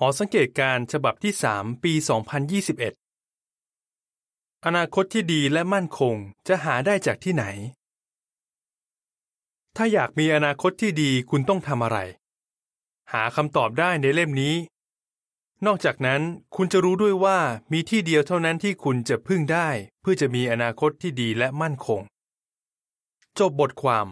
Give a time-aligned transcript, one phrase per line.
[0.00, 1.92] หอสังเกตการฉบับที่ 3 ปี
[3.08, 6.14] 2021 อนาคตที่ดีและมั่นคง
[6.48, 7.44] จะหาได้จากที่ไหน
[9.76, 11.98] ถ้าอยากมีอนาคตที่ดีคุณต้องทำอะไร
[13.12, 14.54] หาคำตอบได้ในเล่มนี้
[15.66, 16.22] นอกจากนั้น
[16.56, 17.38] คุณจะรู้ด้วยว่า
[17.72, 19.68] มีที่เดียวเท่านั้นที่คุณจะพึ่งได้
[20.00, 22.00] เพื่อจะมีอนาคตที่ดีและมั่นคง
[23.38, 24.06] จบบทความ